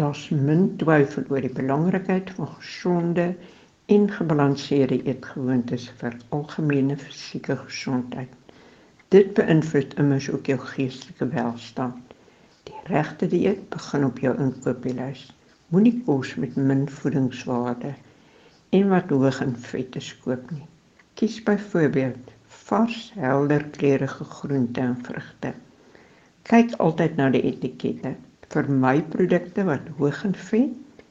[0.00, 3.24] Daar's min twyfel oor die belangrikheid van gesonde
[3.92, 8.30] en gebalanseerde eetgewoontes vir algemene fisieke gesondheid.
[9.12, 12.14] Dit beïnvloed immers ook jou geestelike welstand.
[12.70, 15.26] Die regte dieet begin op jou inkopieslys.
[15.68, 17.92] Moenie kos met min voedingswaarde
[18.80, 20.64] en wat hoog in vette koop nie.
[21.20, 22.32] Kies byvoorbeeld
[22.64, 25.54] vars, helder kleurige groente en vrugte.
[26.48, 28.16] Kyk altyd na die etikette.
[28.50, 31.02] Vermy produkte wat hoog in vet,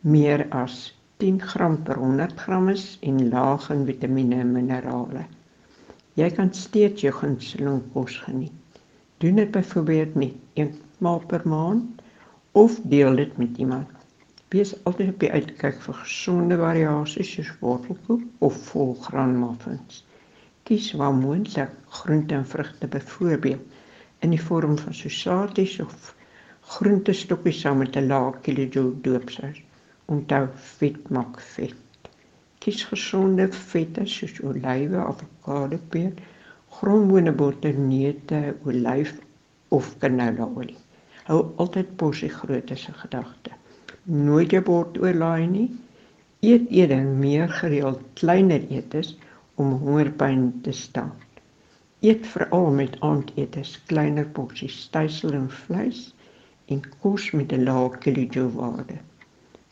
[0.00, 0.76] meer as
[1.22, 5.26] 10 gram per 100 gram is en laag in vitamiene en minerale.
[6.16, 8.80] Jy kan steeds jou gunsteling kos geniet.
[9.20, 12.00] Doen dit byvoorbeeld net eenmaal per maand
[12.62, 13.92] of deel dit met iemand.
[14.56, 20.00] Wees altyd op die uitkyk vir gesonde variasies soos wortelkoek of volgraan muffins.
[20.64, 23.78] Kies waar moontlik groente en vrugte byvoorbeeld
[24.24, 26.14] in die vorm van sosaties of
[26.72, 29.58] groentestokkies saam met 'n laag kilojoule doopsous.
[30.12, 30.44] Onthou
[30.76, 32.08] vet maak vet.
[32.58, 36.12] Kies gesonde vette soos olywe, avokado, peer,
[36.76, 39.12] grondbone, botter, neute, olyf
[39.68, 40.78] of canola-olie.
[41.26, 43.50] Hou altyd porsie grootte se gedagte.
[44.02, 45.68] Nooit jou bord oorlaai nie.
[46.40, 49.12] Eet eerder meer gereeld kleiner etes
[49.54, 51.12] om hongerpyn te staan.
[52.00, 56.08] Eet veral met aandetes kleiner porsies stysel en vleis
[56.66, 58.96] en kos met 'n lae kilojoule waarde.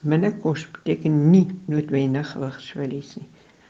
[0.01, 3.29] Minder kos beteken nie noodwendig gewigsverlies nie.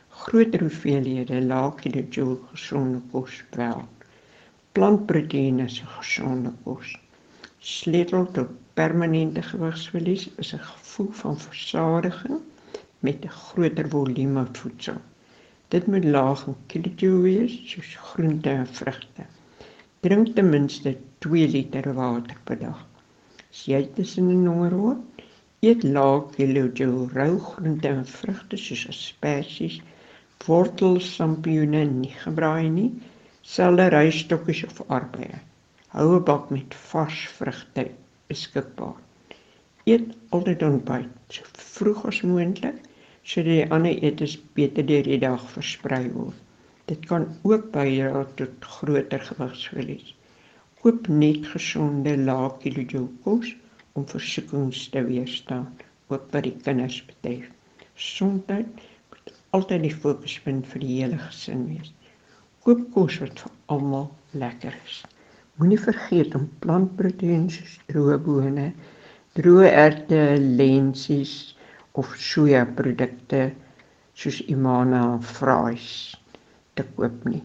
[0.09, 3.83] Groter hoeveelhede lae kilojoule gesonde kos wel.
[4.73, 6.99] Plantproteïene is 'n gesonde kos.
[7.59, 12.39] Sleutel tot permanente gewigsverlies is 'n gevoel van versadiging
[13.01, 15.01] met 'n groter volume voedsel.
[15.69, 19.25] Dit moet laag in kilojoule wees, soos groente en vrugte.
[20.01, 22.89] Drink ten minste 2 liter water per dag.
[23.53, 25.23] As jy tussen 'n honger word,
[25.69, 29.81] eet laag kilojoule rou groente en vrugte soos asperges,
[30.47, 32.91] wortels, sampioene nie gebraai nie,
[33.55, 35.41] selderystokkies of aardbeie.
[35.97, 37.85] Hou 'n bak met vars vrugte
[38.31, 38.95] beskikbaar.
[39.93, 40.07] Eet
[40.39, 42.79] altyd ontbyt so vroeg as moontlik
[43.33, 46.39] sodat die ander etes beter deur die dag versprei word.
[46.87, 50.15] Dit kan ook bydra tot groter gewigsverlies.
[50.81, 53.49] Koop net gesonde lae kilojoule kos
[53.99, 55.67] om versoekings te weerstaan,
[56.09, 57.51] ook wat die kinders betref.
[57.99, 58.71] Gesondheid
[59.11, 61.91] moet altyd die fokuspunt vir die hele gesin wees.
[62.65, 64.09] Koop kos wat vir almal
[64.45, 65.03] lekker is.
[65.61, 68.67] Moenie vergeet om plantproteïene droë bone,
[69.37, 70.23] droë erte,
[70.63, 71.37] lensies
[72.01, 73.51] of sojaprodukte
[74.17, 75.05] soos Imana
[75.37, 75.93] fries
[76.73, 77.45] te koop nie.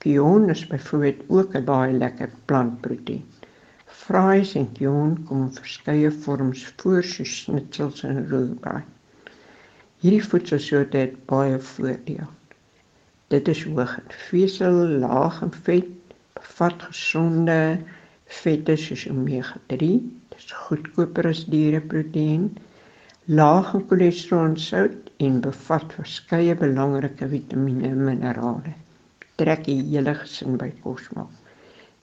[0.00, 3.24] Kion is byvoorbeeld ook 'n baie lekker plantproteïen.
[3.86, 8.86] Fries en kion kom in verskeie vorms voor soos schnitzels en rooibos.
[10.00, 12.26] Hierdie voedselsoorte het baie voordele.
[13.28, 15.92] Dit is hoog in vesel, laag in vet,
[16.40, 17.60] bevat gesonde
[18.40, 19.92] vette soos omega-3.
[20.32, 22.50] Dit is goedkoper as diereproteïen
[23.24, 28.80] laag in cholesterol en sout en bevat verskeie belangrike vitamiene en minerale.
[29.40, 31.32] Trek die hele gesin by kos maak.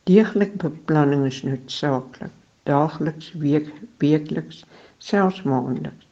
[0.10, 2.32] Deeglike beplanning is noodsaaklik.
[2.66, 3.68] Daagliks, week,
[4.02, 4.64] weekliks,
[5.10, 6.08] selfs maandeliks.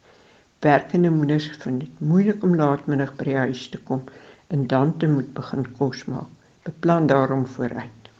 [0.66, 4.03] Werkende moeders vind dit moeilik om laatmiddag by die huis te kom
[4.53, 6.30] en dan te moet begin kos maak.
[6.69, 8.13] Beplan daarom vooruit.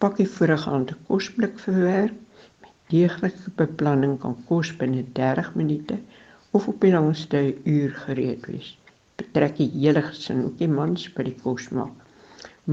[0.00, 2.16] Pak die voorgaande kosblik verwerk.
[2.64, 6.00] Met deeglike beplanning kan kos binne 30 minute
[6.56, 8.74] of op die langste uur gereed wees.
[9.20, 12.07] Betrek die hele gesin, ook die mans by die kos maak.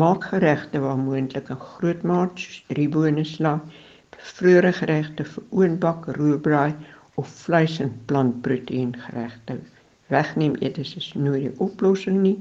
[0.01, 3.63] Maak geregte waar moontlik in groot maat, soos drie bone slaag,
[4.15, 6.75] bevroore geregte vir oonbak, roerbraai
[7.21, 9.57] of vleis en plantproteïen geregte.
[10.13, 12.35] Wegneem etes is nooit die oplossing nie,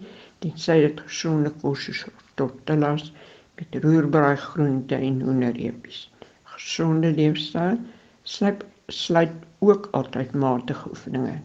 [0.45, 2.05] tensy dit gesonde kos is
[2.41, 3.11] tot te las
[3.59, 6.05] met roerbraai groente en hoenderreepies.
[6.57, 7.79] Gesonde leefstyl
[8.23, 11.41] sluit sluit ook altyd matige oefeninge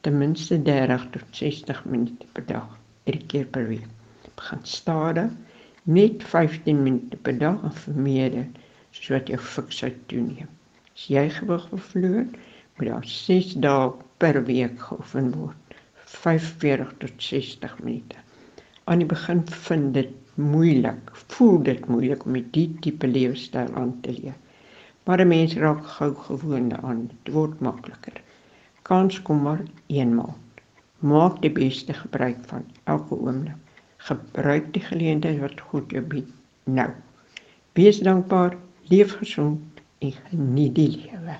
[0.00, 2.68] ten minste 30 tot 60 minute per dag
[3.04, 3.97] drie keer per week.
[4.38, 5.34] Begin stadig
[5.98, 8.46] net 15 minute per dag en vermeerder
[8.90, 10.50] soos wat jou fiksheid toeneem.
[10.94, 12.24] As jy gewig wil verloor,
[12.78, 13.92] moet daar 6 dae
[14.22, 15.78] per week geoefen word.
[16.18, 18.24] 45 tot 60 minute.
[18.88, 24.14] Aan die begin vind dit moeilik, voel dit moeilik om die tipe leefstyl aan te
[24.22, 24.38] leef
[25.08, 26.98] maar 'n mens raak gou gewoond aan.
[27.08, 28.16] Dit word makliker.
[28.82, 30.36] Kans kom maar eenmaal.
[30.98, 33.56] Maak die beste gebruik van elke oomblik.
[34.06, 36.30] Gebruik die geleentheid wat God jou bied
[36.64, 36.90] nou.
[37.78, 38.56] Wees dankbaar,
[38.90, 41.38] leef gesond en geniet die lewe.